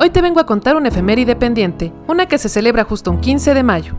Hoy 0.00 0.10
te 0.10 0.22
vengo 0.22 0.40
a 0.40 0.46
contar 0.46 0.76
una 0.76 0.88
efeméride 0.88 1.36
pendiente, 1.36 1.92
una 2.08 2.26
que 2.26 2.38
se 2.38 2.48
celebra 2.48 2.82
justo 2.82 3.12
un 3.12 3.20
15 3.20 3.54
de 3.54 3.62
mayo. 3.62 3.94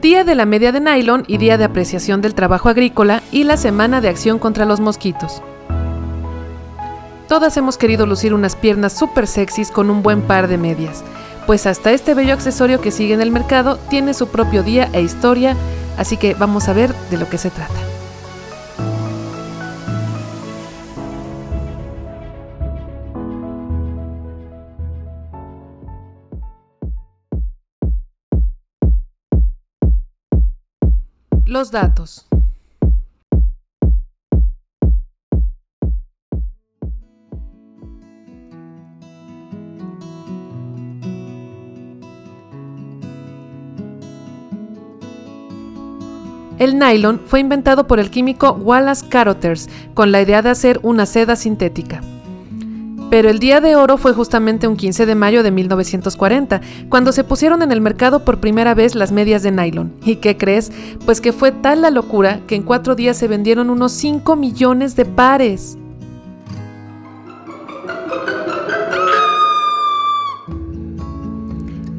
Día 0.00 0.22
de 0.22 0.36
la 0.36 0.46
media 0.46 0.70
de 0.70 0.80
nylon 0.80 1.24
y 1.26 1.38
Día 1.38 1.58
de 1.58 1.64
apreciación 1.64 2.22
del 2.22 2.34
trabajo 2.34 2.68
agrícola 2.68 3.22
y 3.32 3.42
la 3.42 3.56
Semana 3.56 4.00
de 4.00 4.08
acción 4.08 4.38
contra 4.38 4.66
los 4.66 4.78
mosquitos. 4.78 5.42
Todas 7.28 7.56
hemos 7.56 7.76
querido 7.76 8.06
lucir 8.06 8.34
unas 8.34 8.54
piernas 8.54 8.92
super 8.92 9.26
sexys 9.26 9.72
con 9.72 9.90
un 9.90 10.02
buen 10.02 10.22
par 10.22 10.46
de 10.46 10.58
medias, 10.58 11.02
pues 11.46 11.66
hasta 11.66 11.90
este 11.90 12.14
bello 12.14 12.34
accesorio 12.34 12.80
que 12.80 12.92
sigue 12.92 13.14
en 13.14 13.20
el 13.20 13.32
mercado 13.32 13.78
tiene 13.90 14.14
su 14.14 14.28
propio 14.28 14.62
día 14.62 14.90
e 14.92 15.02
historia, 15.02 15.56
así 15.98 16.16
que 16.16 16.34
vamos 16.34 16.68
a 16.68 16.72
ver 16.72 16.94
de 17.10 17.16
lo 17.16 17.28
que 17.28 17.38
se 17.38 17.50
trata. 17.50 17.91
Datos. 31.70 32.26
El 46.58 46.78
nylon 46.78 47.20
fue 47.26 47.40
inventado 47.40 47.88
por 47.88 47.98
el 47.98 48.10
químico 48.10 48.52
Wallace 48.52 49.08
Carothers 49.08 49.68
con 49.94 50.12
la 50.12 50.22
idea 50.22 50.42
de 50.42 50.50
hacer 50.50 50.78
una 50.82 51.06
seda 51.06 51.34
sintética. 51.34 52.02
Pero 53.12 53.28
el 53.28 53.40
día 53.40 53.60
de 53.60 53.76
oro 53.76 53.98
fue 53.98 54.14
justamente 54.14 54.66
un 54.66 54.74
15 54.74 55.04
de 55.04 55.14
mayo 55.14 55.42
de 55.42 55.50
1940, 55.50 56.62
cuando 56.88 57.12
se 57.12 57.24
pusieron 57.24 57.60
en 57.60 57.70
el 57.70 57.82
mercado 57.82 58.24
por 58.24 58.40
primera 58.40 58.72
vez 58.72 58.94
las 58.94 59.12
medias 59.12 59.42
de 59.42 59.52
nylon. 59.52 59.92
¿Y 60.02 60.16
qué 60.16 60.38
crees? 60.38 60.72
Pues 61.04 61.20
que 61.20 61.34
fue 61.34 61.52
tal 61.52 61.82
la 61.82 61.90
locura 61.90 62.40
que 62.46 62.54
en 62.54 62.62
cuatro 62.62 62.94
días 62.94 63.18
se 63.18 63.28
vendieron 63.28 63.68
unos 63.68 63.92
5 63.92 64.34
millones 64.34 64.96
de 64.96 65.04
pares. 65.04 65.76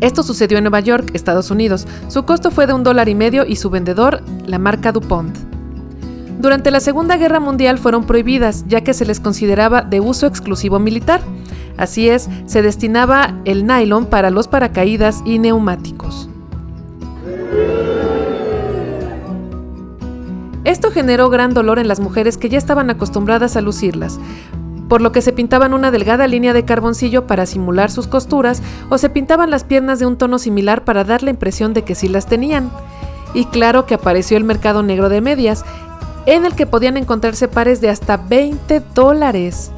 Esto 0.01 0.23
sucedió 0.23 0.57
en 0.57 0.63
Nueva 0.63 0.79
York, 0.79 1.11
Estados 1.13 1.51
Unidos. 1.51 1.85
Su 2.07 2.25
costo 2.25 2.49
fue 2.49 2.65
de 2.65 2.73
un 2.73 2.81
dólar 2.81 3.07
y 3.07 3.13
medio 3.13 3.45
y 3.45 3.57
su 3.57 3.69
vendedor, 3.69 4.23
la 4.47 4.57
marca 4.57 4.91
DuPont. 4.91 5.52
Durante 6.43 6.71
la 6.71 6.81
Segunda 6.81 7.15
Guerra 7.15 7.39
Mundial 7.39 7.79
fueron 7.79 8.03
prohibidas, 8.03 8.65
ya 8.67 8.81
que 8.81 8.93
se 8.93 9.05
les 9.05 9.21
consideraba 9.21 9.81
de 9.81 10.01
uso 10.01 10.27
exclusivo 10.27 10.77
militar. 10.77 11.21
Así 11.77 12.09
es, 12.09 12.27
se 12.47 12.61
destinaba 12.61 13.39
el 13.45 13.65
nylon 13.65 14.07
para 14.07 14.29
los 14.29 14.49
paracaídas 14.49 15.21
y 15.25 15.39
neumáticos. 15.39 16.27
Esto 20.65 20.91
generó 20.91 21.29
gran 21.29 21.53
dolor 21.53 21.79
en 21.79 21.87
las 21.87 22.01
mujeres 22.01 22.37
que 22.37 22.49
ya 22.49 22.57
estaban 22.57 22.89
acostumbradas 22.89 23.55
a 23.55 23.61
lucirlas, 23.61 24.19
por 24.89 24.99
lo 24.99 25.13
que 25.13 25.21
se 25.21 25.31
pintaban 25.31 25.73
una 25.73 25.91
delgada 25.91 26.27
línea 26.27 26.51
de 26.51 26.65
carboncillo 26.65 27.25
para 27.25 27.45
simular 27.45 27.89
sus 27.89 28.07
costuras 28.07 28.61
o 28.89 28.97
se 28.97 29.07
pintaban 29.09 29.49
las 29.49 29.63
piernas 29.63 29.99
de 29.99 30.07
un 30.07 30.17
tono 30.17 30.37
similar 30.39 30.83
para 30.83 31.05
dar 31.05 31.23
la 31.23 31.29
impresión 31.29 31.73
de 31.73 31.83
que 31.83 31.95
sí 31.95 32.09
las 32.09 32.25
tenían. 32.25 32.69
Y 33.33 33.45
claro 33.45 33.85
que 33.85 33.95
apareció 33.95 34.37
el 34.37 34.43
mercado 34.43 34.83
negro 34.83 35.09
de 35.09 35.21
medias, 35.21 35.65
en 36.25 36.45
el 36.45 36.55
que 36.55 36.65
podían 36.65 36.97
encontrarse 36.97 37.47
pares 37.47 37.81
de 37.81 37.89
hasta 37.89 38.17
20 38.17 38.81
dólares. 38.93 39.71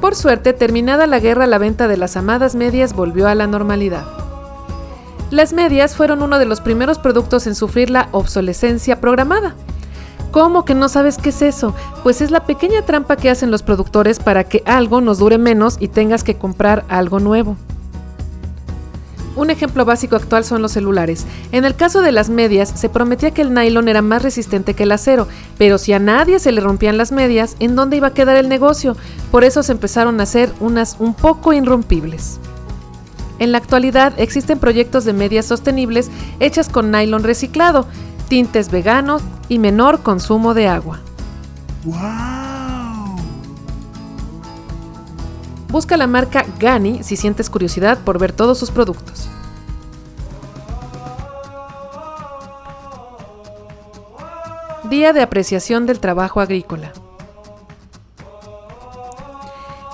Por 0.00 0.16
suerte, 0.16 0.52
terminada 0.52 1.06
la 1.06 1.20
guerra, 1.20 1.46
la 1.46 1.58
venta 1.58 1.86
de 1.86 1.96
las 1.96 2.16
amadas 2.16 2.54
medias 2.54 2.94
volvió 2.94 3.28
a 3.28 3.34
la 3.34 3.46
normalidad. 3.46 4.04
Las 5.30 5.52
medias 5.52 5.94
fueron 5.94 6.22
uno 6.22 6.38
de 6.38 6.46
los 6.46 6.60
primeros 6.60 6.98
productos 6.98 7.46
en 7.46 7.54
sufrir 7.54 7.90
la 7.90 8.08
obsolescencia 8.12 9.00
programada. 9.00 9.54
¿Cómo 10.30 10.64
que 10.64 10.74
no 10.74 10.88
sabes 10.88 11.18
qué 11.18 11.28
es 11.28 11.42
eso? 11.42 11.74
Pues 12.02 12.20
es 12.20 12.30
la 12.30 12.46
pequeña 12.46 12.82
trampa 12.82 13.16
que 13.16 13.30
hacen 13.30 13.50
los 13.50 13.62
productores 13.62 14.18
para 14.18 14.44
que 14.44 14.62
algo 14.64 15.00
nos 15.00 15.18
dure 15.18 15.38
menos 15.38 15.76
y 15.78 15.88
tengas 15.88 16.24
que 16.24 16.36
comprar 16.36 16.84
algo 16.88 17.20
nuevo. 17.20 17.56
Un 19.40 19.48
ejemplo 19.48 19.86
básico 19.86 20.16
actual 20.16 20.44
son 20.44 20.60
los 20.60 20.72
celulares. 20.72 21.24
En 21.50 21.64
el 21.64 21.74
caso 21.74 22.02
de 22.02 22.12
las 22.12 22.28
medias, 22.28 22.70
se 22.74 22.90
prometía 22.90 23.30
que 23.30 23.40
el 23.40 23.54
nylon 23.54 23.88
era 23.88 24.02
más 24.02 24.22
resistente 24.22 24.74
que 24.74 24.82
el 24.82 24.92
acero, 24.92 25.28
pero 25.56 25.78
si 25.78 25.94
a 25.94 25.98
nadie 25.98 26.38
se 26.38 26.52
le 26.52 26.60
rompían 26.60 26.98
las 26.98 27.10
medias, 27.10 27.56
¿en 27.58 27.74
dónde 27.74 27.96
iba 27.96 28.08
a 28.08 28.12
quedar 28.12 28.36
el 28.36 28.50
negocio? 28.50 28.98
Por 29.30 29.44
eso 29.44 29.62
se 29.62 29.72
empezaron 29.72 30.20
a 30.20 30.24
hacer 30.24 30.52
unas 30.60 30.96
un 30.98 31.14
poco 31.14 31.54
irrompibles. 31.54 32.38
En 33.38 33.52
la 33.52 33.56
actualidad 33.56 34.12
existen 34.18 34.58
proyectos 34.58 35.06
de 35.06 35.14
medias 35.14 35.46
sostenibles 35.46 36.10
hechas 36.38 36.68
con 36.68 36.90
nylon 36.90 37.24
reciclado, 37.24 37.86
tintes 38.28 38.70
veganos 38.70 39.22
y 39.48 39.58
menor 39.58 40.02
consumo 40.02 40.52
de 40.52 40.68
agua. 40.68 41.00
Busca 45.70 45.96
la 45.96 46.08
marca 46.08 46.44
Gani 46.58 47.04
si 47.04 47.16
sientes 47.16 47.48
curiosidad 47.48 47.98
por 47.98 48.18
ver 48.18 48.32
todos 48.32 48.58
sus 48.58 48.72
productos. 48.72 49.28
Día 54.88 55.12
de 55.12 55.22
apreciación 55.22 55.86
del 55.86 56.00
trabajo 56.00 56.40
agrícola. 56.40 56.92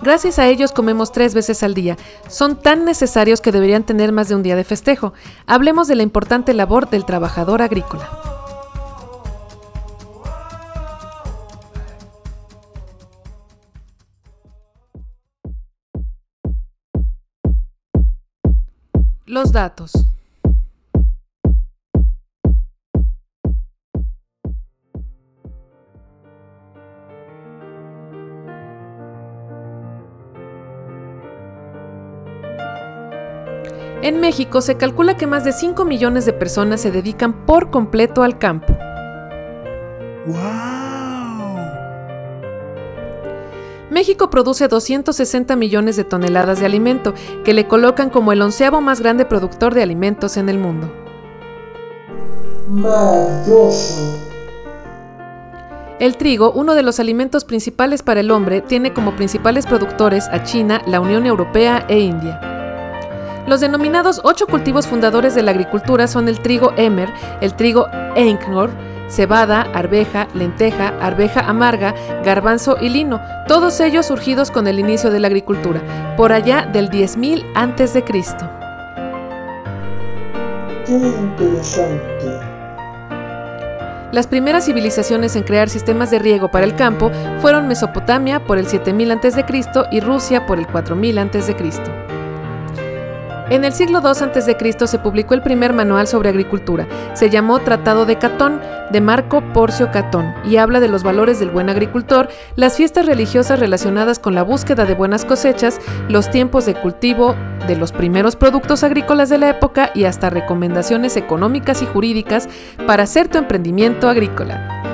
Gracias 0.02 0.38
a 0.38 0.46
ellos 0.46 0.72
comemos 0.72 1.12
tres 1.12 1.34
veces 1.34 1.62
al 1.62 1.74
día. 1.74 1.98
Son 2.28 2.56
tan 2.56 2.86
necesarios 2.86 3.42
que 3.42 3.52
deberían 3.52 3.84
tener 3.84 4.12
más 4.12 4.28
de 4.28 4.34
un 4.34 4.42
día 4.42 4.56
de 4.56 4.64
festejo. 4.64 5.12
Hablemos 5.46 5.88
de 5.88 5.96
la 5.96 6.02
importante 6.02 6.54
labor 6.54 6.88
del 6.88 7.04
trabajador 7.04 7.60
agrícola. 7.60 8.35
Los 19.36 19.52
datos. 19.52 19.92
En 34.00 34.20
México 34.20 34.62
se 34.62 34.78
calcula 34.78 35.18
que 35.18 35.26
más 35.26 35.44
de 35.44 35.52
5 35.52 35.84
millones 35.84 36.24
de 36.24 36.32
personas 36.32 36.80
se 36.80 36.90
dedican 36.90 37.44
por 37.44 37.70
completo 37.70 38.22
al 38.22 38.38
campo. 38.38 38.74
México 43.96 44.28
produce 44.28 44.68
260 44.68 45.56
millones 45.56 45.96
de 45.96 46.04
toneladas 46.04 46.60
de 46.60 46.66
alimento, 46.66 47.14
que 47.46 47.54
le 47.54 47.66
colocan 47.66 48.10
como 48.10 48.30
el 48.30 48.42
onceavo 48.42 48.82
más 48.82 49.00
grande 49.00 49.24
productor 49.24 49.72
de 49.72 49.82
alimentos 49.82 50.36
en 50.36 50.50
el 50.50 50.58
mundo. 50.58 50.92
El 55.98 56.18
trigo, 56.18 56.52
uno 56.52 56.74
de 56.74 56.82
los 56.82 57.00
alimentos 57.00 57.46
principales 57.46 58.02
para 58.02 58.20
el 58.20 58.30
hombre, 58.30 58.60
tiene 58.60 58.92
como 58.92 59.16
principales 59.16 59.64
productores 59.64 60.28
a 60.28 60.42
China, 60.42 60.82
la 60.86 61.00
Unión 61.00 61.24
Europea 61.24 61.86
e 61.88 61.98
India. 62.00 62.38
Los 63.46 63.60
denominados 63.60 64.20
ocho 64.24 64.46
cultivos 64.46 64.86
fundadores 64.86 65.34
de 65.34 65.42
la 65.42 65.52
agricultura 65.52 66.06
son 66.06 66.28
el 66.28 66.40
trigo 66.40 66.74
Emmer, 66.76 67.08
el 67.40 67.54
trigo 67.54 67.86
Einknor, 68.14 68.68
cebada, 69.08 69.62
arveja, 69.74 70.28
lenteja, 70.34 70.88
arveja 71.00 71.40
amarga, 71.40 71.94
garbanzo 72.24 72.76
y 72.80 72.88
lino, 72.88 73.20
todos 73.46 73.80
ellos 73.80 74.06
surgidos 74.06 74.50
con 74.50 74.66
el 74.66 74.78
inicio 74.78 75.10
de 75.10 75.20
la 75.20 75.28
agricultura, 75.28 75.80
por 76.16 76.32
allá 76.32 76.66
del 76.72 76.90
10.000 76.90 77.44
antes 77.54 77.94
de 77.94 78.04
Cristo. 78.04 78.50
Qué 80.86 80.92
interesante. 80.92 82.56
Las 84.12 84.28
primeras 84.28 84.64
civilizaciones 84.64 85.36
en 85.36 85.42
crear 85.42 85.68
sistemas 85.68 86.10
de 86.10 86.18
riego 86.18 86.48
para 86.48 86.64
el 86.64 86.76
campo 86.76 87.10
fueron 87.40 87.68
Mesopotamia 87.68 88.44
por 88.44 88.56
el 88.56 88.66
7000 88.66 89.10
a.C. 89.10 89.44
y 89.90 90.00
Rusia 90.00 90.46
por 90.46 90.58
el 90.58 90.66
4000 90.66 91.18
a.C. 91.18 92.15
En 93.48 93.64
el 93.64 93.72
siglo 93.72 94.00
II 94.00 94.08
a.C. 94.08 94.86
se 94.86 94.98
publicó 94.98 95.34
el 95.34 95.42
primer 95.42 95.72
manual 95.72 96.08
sobre 96.08 96.30
agricultura. 96.30 96.88
Se 97.14 97.30
llamó 97.30 97.60
Tratado 97.60 98.04
de 98.04 98.18
Catón, 98.18 98.60
de 98.90 99.00
Marco 99.00 99.40
Porcio 99.52 99.92
Catón, 99.92 100.34
y 100.44 100.56
habla 100.56 100.80
de 100.80 100.88
los 100.88 101.04
valores 101.04 101.38
del 101.38 101.50
buen 101.50 101.70
agricultor, 101.70 102.28
las 102.56 102.76
fiestas 102.76 103.06
religiosas 103.06 103.60
relacionadas 103.60 104.18
con 104.18 104.34
la 104.34 104.42
búsqueda 104.42 104.84
de 104.84 104.94
buenas 104.94 105.24
cosechas, 105.24 105.80
los 106.08 106.28
tiempos 106.28 106.66
de 106.66 106.74
cultivo 106.74 107.36
de 107.68 107.76
los 107.76 107.92
primeros 107.92 108.34
productos 108.34 108.82
agrícolas 108.82 109.28
de 109.28 109.38
la 109.38 109.50
época 109.50 109.90
y 109.94 110.04
hasta 110.04 110.28
recomendaciones 110.28 111.16
económicas 111.16 111.82
y 111.82 111.86
jurídicas 111.86 112.48
para 112.86 113.04
hacer 113.04 113.28
tu 113.28 113.38
emprendimiento 113.38 114.08
agrícola. 114.08 114.85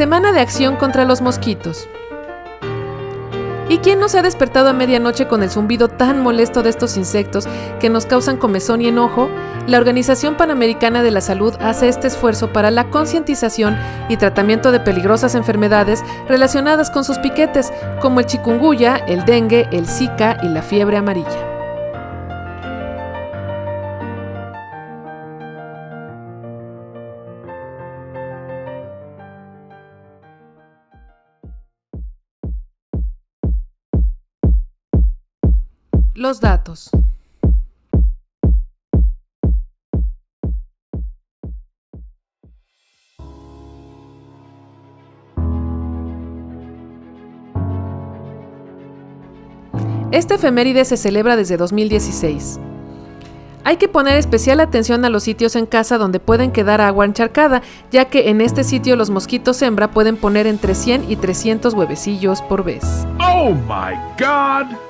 Semana 0.00 0.32
de 0.32 0.40
acción 0.40 0.76
contra 0.76 1.04
los 1.04 1.20
mosquitos. 1.20 1.86
¿Y 3.68 3.76
quién 3.80 4.00
nos 4.00 4.14
ha 4.14 4.22
despertado 4.22 4.70
a 4.70 4.72
medianoche 4.72 5.28
con 5.28 5.42
el 5.42 5.50
zumbido 5.50 5.88
tan 5.88 6.22
molesto 6.22 6.62
de 6.62 6.70
estos 6.70 6.96
insectos 6.96 7.46
que 7.80 7.90
nos 7.90 8.06
causan 8.06 8.38
comezón 8.38 8.80
y 8.80 8.88
enojo? 8.88 9.28
La 9.66 9.76
Organización 9.76 10.38
Panamericana 10.38 11.02
de 11.02 11.10
la 11.10 11.20
Salud 11.20 11.54
hace 11.60 11.88
este 11.88 12.06
esfuerzo 12.06 12.50
para 12.50 12.70
la 12.70 12.88
concientización 12.88 13.76
y 14.08 14.16
tratamiento 14.16 14.72
de 14.72 14.80
peligrosas 14.80 15.34
enfermedades 15.34 16.02
relacionadas 16.26 16.90
con 16.90 17.04
sus 17.04 17.18
piquetes, 17.18 17.70
como 18.00 18.20
el 18.20 18.26
chikungunya, 18.26 18.96
el 18.96 19.26
dengue, 19.26 19.68
el 19.70 19.86
zika 19.86 20.38
y 20.42 20.48
la 20.48 20.62
fiebre 20.62 20.96
amarilla. 20.96 21.59
Los 36.20 36.38
datos. 36.42 36.90
Este 50.12 50.34
efeméride 50.34 50.84
se 50.84 50.98
celebra 50.98 51.36
desde 51.36 51.56
2016. 51.56 52.60
Hay 53.64 53.78
que 53.78 53.88
poner 53.88 54.18
especial 54.18 54.60
atención 54.60 55.06
a 55.06 55.08
los 55.08 55.22
sitios 55.22 55.56
en 55.56 55.64
casa 55.64 55.96
donde 55.96 56.20
pueden 56.20 56.52
quedar 56.52 56.82
agua 56.82 57.06
encharcada, 57.06 57.62
ya 57.90 58.04
que 58.10 58.28
en 58.28 58.42
este 58.42 58.62
sitio 58.62 58.94
los 58.96 59.08
mosquitos 59.08 59.62
hembra 59.62 59.90
pueden 59.90 60.18
poner 60.18 60.46
entre 60.46 60.74
100 60.74 61.10
y 61.10 61.16
300 61.16 61.72
huevecillos 61.72 62.42
por 62.42 62.62
vez. 62.62 62.84
¡Oh 63.20 63.52
my 63.52 63.96
god! 64.18 64.89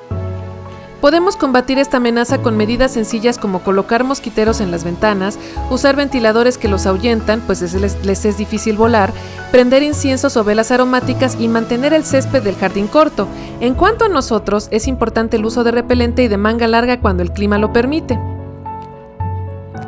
Podemos 1.01 1.37
combatir 1.37 1.79
esta 1.79 1.97
amenaza 1.97 2.43
con 2.43 2.59
medidas 2.59 2.93
sencillas 2.93 3.39
como 3.39 3.61
colocar 3.61 4.05
mosquiteros 4.05 4.61
en 4.61 4.71
las 4.71 4.85
ventanas, 4.85 5.39
usar 5.71 5.97
ventiladores 5.97 6.59
que 6.59 6.69
los 6.69 6.85
ahuyentan, 6.85 7.41
pues 7.41 7.63
les, 7.73 8.25
es 8.25 8.37
difícil 8.37 8.77
volar, 8.77 9.11
prender 9.51 9.83
inciensos 9.83 10.37
o 10.37 10.45
velas 10.45 10.71
aromáticas 10.71 11.39
y 11.41 11.49
mantener 11.49 11.95
el 11.95 12.05
césped 12.05 12.43
del 12.43 12.57
jardín 12.57 12.87
corto. 12.87 13.29
En 13.61 13.75
cuanto 13.75 14.05
a 14.05 14.09
nosotros, 14.09 14.69
es 14.71 14.87
importante 14.89 15.39
el 15.39 15.47
uso 15.47 15.65
de 15.65 15.71
repelente 15.71 16.23
y 16.23 16.29
de 16.29 16.37
manga 16.37 16.69
larga 16.69 17.01
cuando 17.01 17.23
el 17.23 17.33
clima 17.33 17.57
lo 17.57 17.73
permite. 17.73 18.21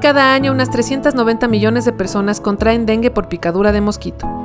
Cada 0.00 0.32
año 0.32 0.50
unas 0.50 0.70
390 0.70 1.46
millones 1.46 1.84
de 1.84 1.92
personas 1.92 2.40
contraen 2.40 2.86
dengue 2.86 3.10
por 3.10 3.28
picadura 3.28 3.70
de 3.70 3.82
mosquito. 3.82 4.41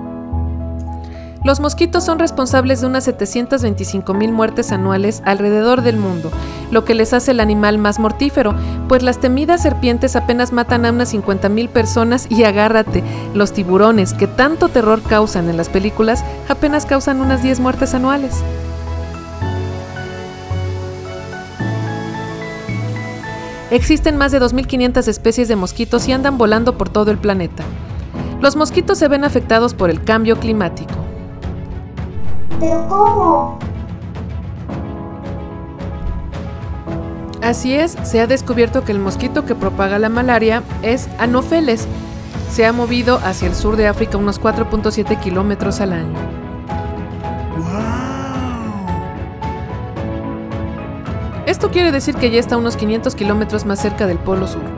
Los 1.44 1.60
mosquitos 1.60 2.04
son 2.04 2.20
responsables 2.20 2.82
de 2.82 2.88
unas 2.88 3.04
725 3.06 4.14
mil 4.14 4.32
muertes 4.32 4.72
anuales 4.72 5.22
alrededor 5.24 5.82
del 5.82 5.98
mundo, 5.98 6.32
lo 6.72 6.84
que 6.84 6.96
les 6.96 7.14
hace 7.14 7.32
el 7.32 7.40
animal 7.40 7.78
más 7.78 8.00
mortífero, 8.00 8.56
pues 8.88 9.04
las 9.04 9.20
temidas 9.20 9.62
serpientes 9.62 10.16
apenas 10.16 10.52
matan 10.52 10.86
a 10.86 10.92
unas 10.92 11.10
50 11.10 11.48
mil 11.50 11.70
personas 11.70 12.28
y 12.30 12.44
agárrate, 12.44 13.04
los 13.34 13.54
tiburones 13.54 14.14
que 14.14 14.28
tanto 14.28 14.68
terror 14.70 15.02
causan 15.04 15.50
en 15.50 15.58
las 15.58 15.70
películas 15.70 16.24
apenas 16.50 16.86
causan 16.86 17.22
unas 17.22 17.44
10 17.44 17.60
muertes 17.60 17.94
anuales. 17.94 18.44
Existen 23.70 24.16
más 24.16 24.32
de 24.32 24.40
2.500 24.40 25.08
especies 25.08 25.48
de 25.50 25.58
mosquitos 25.58 26.08
y 26.08 26.14
andan 26.14 26.38
volando 26.38 26.78
por 26.78 26.88
todo 26.88 27.12
el 27.12 27.18
planeta. 27.18 27.64
Los 28.42 28.56
mosquitos 28.56 28.98
se 28.98 29.10
ven 29.10 29.26
afectados 29.26 29.74
por 29.74 29.90
el 29.90 30.04
cambio 30.04 30.40
climático. 30.40 31.07
¿Pero 32.60 32.88
cómo? 32.88 33.60
Así 37.42 37.76
es, 37.76 37.96
se 38.04 38.20
ha 38.20 38.28
descubierto 38.28 38.84
que 38.84 38.92
el 38.92 39.00
mosquito 39.00 39.46
que 39.46 39.56
propaga 39.56 40.00
la 40.00 40.10
malaria 40.10 40.64
es 40.82 41.08
Anopheles. 41.18 41.88
Se 42.52 42.66
ha 42.66 42.74
movido 42.74 43.20
hacia 43.24 43.48
el 43.48 43.56
sur 43.56 43.76
de 43.76 43.88
África 43.88 44.18
unos 44.18 44.42
4.7 44.42 45.20
kilómetros 45.20 45.80
al 45.80 45.94
año. 45.94 46.16
Esto 51.46 51.72
quiere 51.72 51.92
decir 51.92 52.16
que 52.16 52.30
ya 52.30 52.40
está 52.40 52.58
unos 52.58 52.76
500 52.76 53.16
kilómetros 53.16 53.66
más 53.66 53.80
cerca 53.80 54.08
del 54.08 54.18
Polo 54.18 54.48
Sur. 54.48 54.77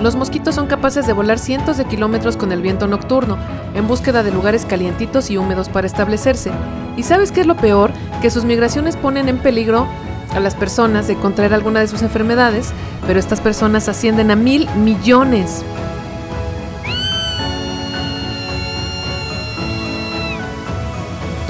Los 0.00 0.16
mosquitos 0.16 0.54
son 0.54 0.66
capaces 0.66 1.06
de 1.06 1.12
volar 1.12 1.38
cientos 1.38 1.76
de 1.76 1.84
kilómetros 1.84 2.38
con 2.38 2.52
el 2.52 2.62
viento 2.62 2.86
nocturno, 2.86 3.36
en 3.74 3.86
búsqueda 3.86 4.22
de 4.22 4.32
lugares 4.32 4.64
calientitos 4.64 5.30
y 5.30 5.36
húmedos 5.36 5.68
para 5.68 5.86
establecerse. 5.86 6.50
¿Y 6.96 7.02
sabes 7.02 7.32
qué 7.32 7.42
es 7.42 7.46
lo 7.46 7.56
peor? 7.56 7.92
Que 8.22 8.30
sus 8.30 8.44
migraciones 8.44 8.96
ponen 8.96 9.28
en 9.28 9.38
peligro 9.38 9.86
a 10.34 10.40
las 10.40 10.54
personas 10.54 11.06
de 11.06 11.16
contraer 11.16 11.52
alguna 11.52 11.80
de 11.80 11.88
sus 11.88 12.00
enfermedades, 12.00 12.72
pero 13.06 13.20
estas 13.20 13.42
personas 13.42 13.88
ascienden 13.90 14.30
a 14.30 14.36
mil 14.36 14.68
millones. 14.76 15.64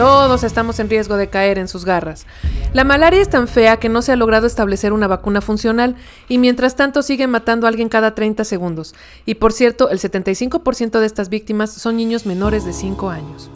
Todos 0.00 0.44
estamos 0.44 0.80
en 0.80 0.88
riesgo 0.88 1.18
de 1.18 1.28
caer 1.28 1.58
en 1.58 1.68
sus 1.68 1.84
garras. 1.84 2.24
La 2.72 2.84
malaria 2.84 3.20
es 3.20 3.28
tan 3.28 3.46
fea 3.46 3.76
que 3.76 3.90
no 3.90 4.00
se 4.00 4.12
ha 4.12 4.16
logrado 4.16 4.46
establecer 4.46 4.94
una 4.94 5.08
vacuna 5.08 5.42
funcional 5.42 5.94
y 6.26 6.38
mientras 6.38 6.74
tanto 6.74 7.02
sigue 7.02 7.26
matando 7.26 7.66
a 7.66 7.68
alguien 7.68 7.90
cada 7.90 8.14
30 8.14 8.44
segundos. 8.44 8.94
Y 9.26 9.34
por 9.34 9.52
cierto, 9.52 9.90
el 9.90 9.98
75% 9.98 11.00
de 11.00 11.04
estas 11.04 11.28
víctimas 11.28 11.70
son 11.74 11.98
niños 11.98 12.24
menores 12.24 12.64
de 12.64 12.72
5 12.72 13.10
años. 13.10 13.50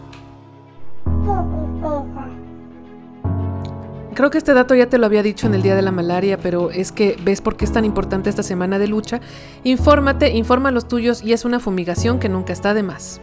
Creo 4.13 4.29
que 4.29 4.37
este 4.37 4.53
dato 4.53 4.75
ya 4.75 4.91
te 4.91 4.99
lo 4.99 5.07
había 5.07 5.23
dicho 5.23 5.47
en 5.47 5.55
el 5.55 5.63
Día 5.63 5.75
de 5.75 5.81
la 5.81 5.93
Malaria, 5.93 6.37
pero 6.37 6.71
es 6.71 6.93
que 6.93 7.17
ves 7.25 7.41
por 7.41 7.57
qué 7.57 7.65
es 7.65 7.73
tan 7.73 7.87
importante 7.87 8.29
esta 8.29 8.43
semana 8.43 8.79
de 8.79 8.89
lucha. 8.89 9.23
Infórmate, 9.63 10.29
informa 10.33 10.69
a 10.69 10.73
los 10.73 10.89
tuyos 10.89 11.23
y 11.23 11.33
es 11.33 11.47
una 11.47 11.59
fumigación 11.59 12.19
que 12.19 12.29
nunca 12.29 12.53
está 12.53 12.75
de 12.75 12.83
más. 12.83 13.23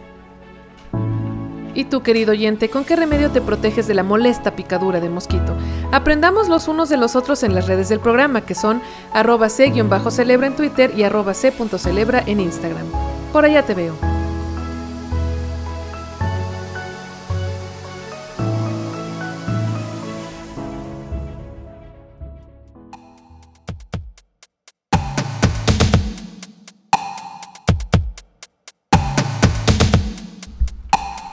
¿Y 1.74 1.84
tú, 1.84 2.02
querido 2.02 2.32
oyente, 2.32 2.68
con 2.68 2.84
qué 2.84 2.96
remedio 2.96 3.30
te 3.30 3.40
proteges 3.40 3.86
de 3.86 3.94
la 3.94 4.02
molesta 4.02 4.54
picadura 4.54 5.00
de 5.00 5.08
mosquito? 5.08 5.56
Aprendamos 5.90 6.48
los 6.48 6.68
unos 6.68 6.88
de 6.88 6.98
los 6.98 7.16
otros 7.16 7.42
en 7.42 7.54
las 7.54 7.66
redes 7.66 7.88
del 7.88 8.00
programa, 8.00 8.42
que 8.42 8.54
son 8.54 8.82
arroba 9.12 9.48
c-celebra 9.48 10.46
en 10.46 10.56
Twitter 10.56 10.92
y 10.96 11.04
arroba 11.04 11.34
c.celebra 11.34 12.22
en 12.26 12.40
Instagram. 12.40 12.86
Por 13.32 13.44
allá 13.46 13.62
te 13.62 13.74
veo. 13.74 14.11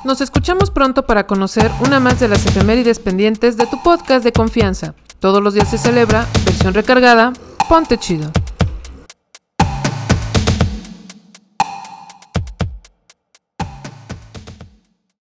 Nos 0.05 0.21
escuchamos 0.21 0.71
pronto 0.71 1.05
para 1.05 1.27
conocer 1.27 1.69
una 1.85 1.99
más 1.99 2.21
de 2.21 2.29
las 2.29 2.45
efemérides 2.45 2.99
pendientes 2.99 3.57
de 3.57 3.67
tu 3.67 3.83
podcast 3.83 4.23
de 4.23 4.31
confianza. 4.31 4.95
Todos 5.19 5.43
los 5.43 5.53
días 5.53 5.69
se 5.69 5.77
celebra, 5.77 6.25
versión 6.45 6.73
recargada, 6.73 7.33
ponte 7.67 7.97
chido. 7.97 8.31